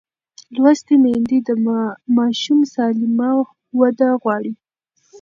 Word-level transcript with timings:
لوستې 0.61 0.95
میندې 1.03 1.37
د 1.47 1.49
ماشوم 2.17 2.59
سالمه 2.73 3.31
وده 3.79 4.09
غواړي. 4.21 4.53